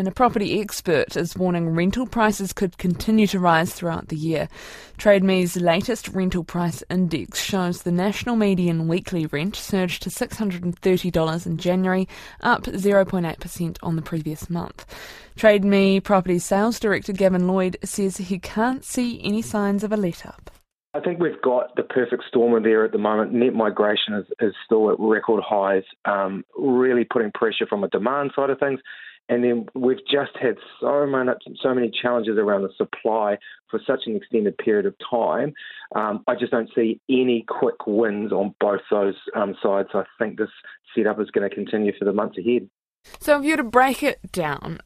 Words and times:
And 0.00 0.06
a 0.06 0.12
property 0.12 0.60
expert 0.60 1.16
is 1.16 1.36
warning 1.36 1.70
rental 1.70 2.06
prices 2.06 2.52
could 2.52 2.78
continue 2.78 3.26
to 3.26 3.40
rise 3.40 3.74
throughout 3.74 4.06
the 4.06 4.16
year. 4.16 4.48
Trade 4.96 5.24
Me's 5.24 5.56
latest 5.56 6.06
rental 6.10 6.44
price 6.44 6.84
index 6.88 7.42
shows 7.42 7.82
the 7.82 7.90
national 7.90 8.36
median 8.36 8.86
weekly 8.86 9.26
rent 9.26 9.56
surged 9.56 10.04
to 10.04 10.08
$630 10.10 11.46
in 11.46 11.56
January, 11.56 12.06
up 12.42 12.62
0.8% 12.62 13.76
on 13.82 13.96
the 13.96 14.02
previous 14.02 14.48
month. 14.48 14.86
TradeMe 15.36 16.04
property 16.04 16.38
sales 16.38 16.78
director 16.78 17.12
Gavin 17.12 17.48
Lloyd 17.48 17.76
says 17.82 18.18
he 18.18 18.38
can't 18.38 18.84
see 18.84 19.20
any 19.24 19.42
signs 19.42 19.82
of 19.82 19.90
a 19.90 19.96
let 19.96 20.24
up. 20.24 20.52
I 20.94 21.00
think 21.00 21.18
we've 21.18 21.42
got 21.42 21.74
the 21.74 21.82
perfect 21.82 22.22
storm 22.28 22.62
there 22.62 22.84
at 22.84 22.92
the 22.92 22.98
moment. 22.98 23.32
Net 23.32 23.52
migration 23.52 24.14
is, 24.14 24.26
is 24.40 24.54
still 24.64 24.92
at 24.92 24.96
record 25.00 25.42
highs, 25.44 25.82
um, 26.04 26.44
really 26.56 27.04
putting 27.04 27.32
pressure 27.32 27.66
from 27.68 27.82
a 27.82 27.88
demand 27.88 28.30
side 28.36 28.50
of 28.50 28.60
things. 28.60 28.78
And 29.28 29.44
then 29.44 29.66
we've 29.74 30.04
just 30.10 30.32
had 30.40 30.56
so 30.80 31.06
many, 31.06 31.30
so 31.62 31.74
many 31.74 31.90
challenges 31.90 32.38
around 32.38 32.62
the 32.62 32.70
supply 32.76 33.36
for 33.70 33.80
such 33.86 34.00
an 34.06 34.16
extended 34.16 34.56
period 34.56 34.86
of 34.86 34.94
time. 35.10 35.52
Um, 35.94 36.24
I 36.26 36.34
just 36.34 36.50
don't 36.50 36.70
see 36.74 37.00
any 37.10 37.44
quick 37.46 37.86
wins 37.86 38.32
on 38.32 38.54
both 38.58 38.80
those 38.90 39.16
um, 39.36 39.54
sides. 39.62 39.90
I 39.94 40.04
think 40.18 40.38
this 40.38 40.48
setup 40.94 41.20
is 41.20 41.30
going 41.30 41.48
to 41.48 41.54
continue 41.54 41.92
for 41.98 42.04
the 42.04 42.12
months 42.12 42.38
ahead. 42.38 42.68
So, 43.20 43.38
if 43.38 43.44
you 43.44 43.52
were 43.52 43.58
to 43.58 43.64
break 43.64 44.02
it 44.02 44.32
down, 44.32 44.80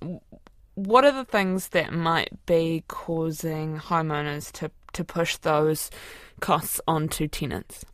what 0.74 1.04
are 1.04 1.12
the 1.12 1.24
things 1.24 1.68
that 1.68 1.92
might 1.92 2.44
be 2.46 2.84
causing 2.88 3.78
homeowners 3.78 4.50
to, 4.52 4.70
to 4.92 5.04
push 5.04 5.36
those 5.36 5.90
costs 6.40 6.80
onto 6.86 7.28
tenants? 7.28 7.84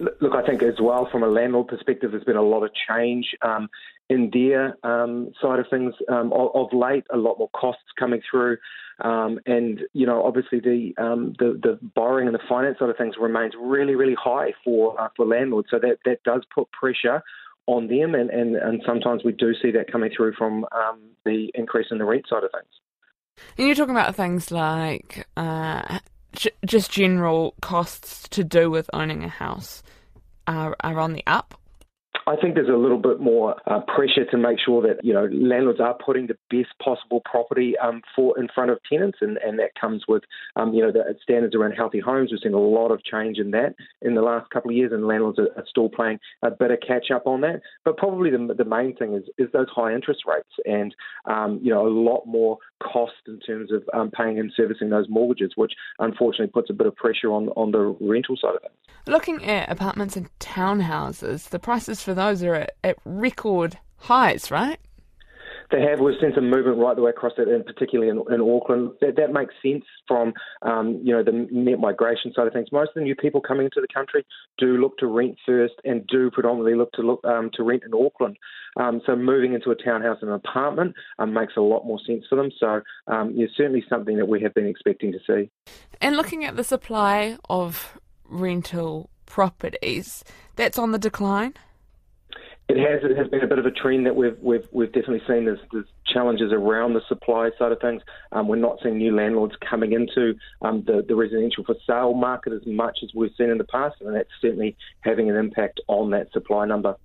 Look, 0.00 0.34
I 0.34 0.42
think 0.46 0.62
as 0.62 0.80
well 0.80 1.08
from 1.12 1.22
a 1.22 1.28
landlord 1.28 1.68
perspective, 1.68 2.12
there's 2.12 2.24
been 2.24 2.36
a 2.36 2.42
lot 2.42 2.64
of 2.64 2.70
change 2.88 3.34
um, 3.42 3.68
in 4.08 4.30
their 4.32 4.74
um, 4.82 5.32
side 5.42 5.58
of 5.58 5.66
things 5.68 5.94
um, 6.08 6.32
of, 6.32 6.50
of, 6.54 6.72
late. 6.72 7.04
A 7.12 7.18
lot 7.18 7.38
more 7.38 7.50
costs 7.50 7.84
coming 7.98 8.22
through, 8.30 8.56
um, 9.00 9.40
and 9.44 9.82
you 9.92 10.06
know, 10.06 10.24
obviously 10.24 10.58
the, 10.58 10.94
um, 10.96 11.34
the, 11.38 11.60
the 11.62 11.78
borrowing 11.94 12.26
and 12.28 12.34
the 12.34 12.40
finance 12.48 12.78
side 12.78 12.88
of 12.88 12.96
things 12.96 13.16
remains 13.20 13.52
really, 13.60 13.94
really 13.94 14.16
high 14.18 14.54
for 14.64 14.98
uh, 14.98 15.08
for 15.16 15.26
landlords. 15.26 15.68
So 15.70 15.78
that 15.78 15.98
that 16.06 16.22
does 16.24 16.44
put 16.54 16.72
pressure 16.72 17.22
on 17.66 17.88
them, 17.88 18.14
and, 18.14 18.30
and, 18.30 18.56
and 18.56 18.82
sometimes 18.86 19.22
we 19.22 19.32
do 19.32 19.52
see 19.60 19.70
that 19.72 19.92
coming 19.92 20.10
through 20.16 20.32
from 20.32 20.64
um, 20.72 21.00
the 21.24 21.50
increase 21.54 21.86
in 21.90 21.98
the 21.98 22.04
rent 22.04 22.24
side 22.28 22.42
of 22.42 22.50
things. 22.52 22.72
And 23.56 23.66
you're 23.66 23.76
talking 23.76 23.94
about 23.94 24.16
things 24.16 24.50
like 24.50 25.26
uh, 25.36 25.98
just 26.64 26.90
general 26.90 27.54
costs 27.60 28.28
to 28.30 28.44
do 28.44 28.70
with 28.70 28.88
owning 28.92 29.24
a 29.24 29.28
house 29.28 29.82
are, 30.46 30.76
are 30.80 30.98
on 30.98 31.12
the 31.12 31.24
up 31.26 31.59
I 32.30 32.36
think 32.36 32.54
there's 32.54 32.68
a 32.68 32.76
little 32.76 32.98
bit 32.98 33.18
more 33.18 33.56
uh, 33.66 33.80
pressure 33.80 34.24
to 34.30 34.36
make 34.36 34.58
sure 34.64 34.80
that 34.82 35.04
you 35.04 35.12
know 35.12 35.28
landlords 35.32 35.80
are 35.80 35.94
putting 35.94 36.28
the 36.28 36.36
best 36.48 36.70
possible 36.80 37.22
property 37.24 37.74
um, 37.82 38.02
for 38.14 38.38
in 38.38 38.46
front 38.54 38.70
of 38.70 38.78
tenants, 38.88 39.18
and, 39.20 39.36
and 39.38 39.58
that 39.58 39.74
comes 39.74 40.04
with 40.06 40.22
um, 40.54 40.72
you 40.72 40.80
know 40.80 40.92
the 40.92 41.02
standards 41.24 41.56
around 41.56 41.72
healthy 41.72 41.98
homes. 41.98 42.30
We've 42.30 42.38
seen 42.40 42.54
a 42.54 42.60
lot 42.60 42.92
of 42.92 43.02
change 43.02 43.38
in 43.38 43.50
that 43.50 43.74
in 44.00 44.14
the 44.14 44.22
last 44.22 44.48
couple 44.50 44.70
of 44.70 44.76
years, 44.76 44.92
and 44.92 45.08
landlords 45.08 45.40
are, 45.40 45.48
are 45.56 45.64
still 45.68 45.88
playing 45.88 46.20
a 46.42 46.52
bit 46.52 46.70
of 46.70 46.78
catch 46.86 47.10
up 47.12 47.26
on 47.26 47.40
that. 47.40 47.62
But 47.84 47.96
probably 47.96 48.30
the, 48.30 48.54
the 48.56 48.64
main 48.64 48.94
thing 48.94 49.14
is 49.14 49.24
is 49.36 49.50
those 49.52 49.68
high 49.68 49.92
interest 49.92 50.20
rates, 50.24 50.54
and 50.64 50.94
um, 51.24 51.58
you 51.60 51.74
know 51.74 51.84
a 51.84 51.90
lot 51.90 52.26
more 52.26 52.58
cost 52.80 53.12
in 53.26 53.40
terms 53.40 53.72
of 53.72 53.82
um, 53.92 54.12
paying 54.12 54.38
and 54.38 54.52
servicing 54.56 54.90
those 54.90 55.06
mortgages, 55.08 55.54
which 55.56 55.72
unfortunately 55.98 56.46
puts 56.46 56.70
a 56.70 56.74
bit 56.74 56.86
of 56.86 56.94
pressure 56.94 57.32
on 57.32 57.48
on 57.50 57.72
the 57.72 57.96
rental 58.00 58.36
side 58.36 58.54
of 58.54 58.62
things. 58.62 58.74
Looking 59.06 59.44
at 59.44 59.70
apartments 59.70 60.16
and 60.16 60.30
townhouses, 60.38 61.48
the 61.48 61.58
prices 61.58 62.02
for 62.02 62.14
those 62.20 62.42
are 62.42 62.54
at, 62.54 62.72
at 62.84 62.96
record 63.04 63.78
highs, 63.96 64.50
right? 64.50 64.78
They 65.70 65.82
have. 65.82 66.00
We've 66.00 66.16
seen 66.20 66.32
some 66.34 66.50
movement 66.50 66.78
right 66.78 66.96
the 66.96 67.02
way 67.02 67.10
across 67.10 67.34
it, 67.38 67.46
and 67.46 67.64
particularly 67.64 68.10
in, 68.10 68.22
in 68.32 68.40
Auckland. 68.40 68.90
That, 69.00 69.16
that, 69.16 69.32
makes 69.32 69.54
sense 69.62 69.84
from 70.08 70.32
um, 70.62 71.00
you 71.04 71.12
know 71.12 71.22
the 71.22 71.46
net 71.50 71.78
migration 71.78 72.32
side 72.34 72.48
of 72.48 72.52
things. 72.52 72.68
Most 72.72 72.88
of 72.88 72.94
the 72.96 73.02
new 73.02 73.14
people 73.14 73.40
coming 73.40 73.66
into 73.66 73.80
the 73.80 73.92
country 73.92 74.26
do 74.58 74.78
look 74.78 74.98
to 74.98 75.06
rent 75.06 75.38
first, 75.46 75.74
and 75.84 76.04
do 76.08 76.30
predominantly 76.32 76.74
look 76.74 76.90
to 76.92 77.02
look 77.02 77.24
um, 77.24 77.50
to 77.54 77.62
rent 77.62 77.84
in 77.86 77.94
Auckland. 77.94 78.36
Um, 78.76 79.00
so 79.06 79.14
moving 79.14 79.54
into 79.54 79.70
a 79.70 79.76
townhouse 79.76 80.18
and 80.22 80.30
an 80.30 80.36
apartment 80.36 80.94
um, 81.20 81.32
makes 81.32 81.52
a 81.56 81.60
lot 81.60 81.86
more 81.86 82.00
sense 82.04 82.24
for 82.28 82.34
them. 82.34 82.50
So 82.58 82.80
um, 83.06 83.32
yeah, 83.36 83.46
certainly 83.56 83.84
something 83.88 84.16
that 84.16 84.26
we 84.26 84.42
have 84.42 84.54
been 84.54 84.66
expecting 84.66 85.12
to 85.12 85.18
see. 85.26 85.50
And 86.00 86.16
looking 86.16 86.44
at 86.44 86.56
the 86.56 86.64
supply 86.64 87.36
of 87.48 87.98
rental 88.28 89.08
properties, 89.26 90.24
that's 90.56 90.78
on 90.78 90.90
the 90.90 90.98
decline. 90.98 91.54
It 92.70 92.78
has. 92.78 93.02
It 93.02 93.16
has 93.16 93.28
been 93.28 93.42
a 93.42 93.46
bit 93.46 93.58
of 93.58 93.66
a 93.66 93.70
trend 93.70 94.06
that 94.06 94.14
we've 94.14 94.38
we've 94.40 94.66
we've 94.70 94.92
definitely 94.92 95.22
seen. 95.26 95.44
There's, 95.44 95.58
there's 95.72 95.86
challenges 96.06 96.52
around 96.52 96.94
the 96.94 97.00
supply 97.08 97.50
side 97.58 97.72
of 97.72 97.80
things. 97.80 98.02
Um, 98.32 98.46
we're 98.46 98.56
not 98.56 98.78
seeing 98.82 98.98
new 98.98 99.14
landlords 99.14 99.54
coming 99.68 99.92
into 99.92 100.34
um, 100.62 100.84
the 100.86 101.04
the 101.06 101.16
residential 101.16 101.64
for 101.64 101.74
sale 101.86 102.14
market 102.14 102.52
as 102.52 102.64
much 102.66 102.98
as 103.02 103.10
we've 103.14 103.32
seen 103.36 103.50
in 103.50 103.58
the 103.58 103.64
past, 103.64 103.96
and 104.00 104.14
that's 104.14 104.28
certainly 104.40 104.76
having 105.00 105.28
an 105.28 105.36
impact 105.36 105.80
on 105.88 106.10
that 106.10 106.32
supply 106.32 106.64
number. 106.64 106.96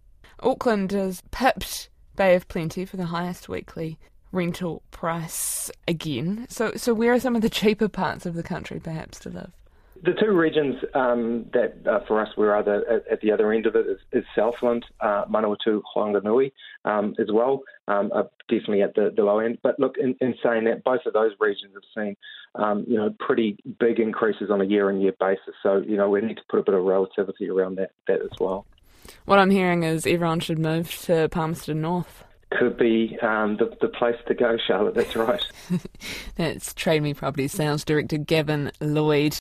Auckland 0.41 0.91
has 0.91 1.23
pipped 1.31 1.89
Bay 2.15 2.35
of 2.35 2.47
Plenty 2.47 2.85
for 2.85 2.97
the 2.97 3.05
highest 3.05 3.49
weekly 3.49 3.97
rental 4.31 4.83
price 4.91 5.71
again. 5.87 6.45
So, 6.49 6.73
so 6.75 6.93
where 6.93 7.13
are 7.13 7.19
some 7.19 7.35
of 7.35 7.41
the 7.41 7.49
cheaper 7.49 7.87
parts 7.87 8.25
of 8.25 8.35
the 8.35 8.43
country, 8.43 8.79
perhaps, 8.79 9.19
to 9.19 9.29
live? 9.29 9.51
The 10.05 10.13
two 10.13 10.31
regions 10.31 10.75
um, 10.93 11.47
that 11.53 11.75
uh, 11.87 11.99
for 12.07 12.21
us 12.21 12.29
we're 12.37 12.55
either 12.55 12.87
at, 12.87 13.07
at, 13.11 13.21
the 13.21 13.31
other 13.31 13.51
end 13.51 13.65
of 13.65 13.75
it 13.75 13.87
is, 13.87 13.97
is 14.11 14.23
Southland, 14.35 14.85
uh, 14.99 15.25
Manawatu, 15.25 15.81
Whanganui 15.95 16.51
um, 16.85 17.15
as 17.17 17.27
well, 17.31 17.63
um, 17.87 18.11
are 18.13 18.29
definitely 18.47 18.83
at 18.83 18.93
the, 18.93 19.11
the, 19.15 19.23
low 19.23 19.39
end. 19.39 19.57
But 19.63 19.79
look, 19.79 19.95
in, 19.97 20.15
in, 20.21 20.35
saying 20.43 20.65
that, 20.65 20.83
both 20.83 21.01
of 21.07 21.13
those 21.13 21.31
regions 21.39 21.73
have 21.73 21.83
seen 21.95 22.15
um, 22.53 22.85
you 22.87 22.97
know 22.97 23.15
pretty 23.19 23.57
big 23.79 23.99
increases 23.99 24.51
on 24.51 24.61
a 24.61 24.65
year-on-year 24.65 25.13
basis. 25.19 25.55
So 25.63 25.77
you 25.77 25.97
know 25.97 26.09
we 26.09 26.21
need 26.21 26.37
to 26.37 26.43
put 26.49 26.59
a 26.59 26.63
bit 26.63 26.75
of 26.75 26.83
relativity 26.83 27.49
around 27.49 27.77
that 27.77 27.91
that 28.07 28.21
as 28.21 28.39
well. 28.39 28.67
What 29.25 29.39
I'm 29.39 29.49
hearing 29.49 29.83
is 29.83 30.05
everyone 30.05 30.39
should 30.39 30.59
move 30.59 30.91
to 31.05 31.29
Palmerston 31.29 31.81
North 31.81 32.23
could 32.57 32.77
be 32.77 33.17
um, 33.21 33.57
the, 33.57 33.75
the 33.81 33.87
place 33.87 34.15
to 34.27 34.33
go, 34.33 34.57
Charlotte. 34.67 34.95
That's 34.95 35.15
right. 35.15 35.41
That's 36.35 36.73
Trade 36.73 37.03
Me 37.03 37.13
Property 37.13 37.47
Sales 37.47 37.83
Director 37.83 38.17
Gavin 38.17 38.71
Lloyd. 38.79 39.33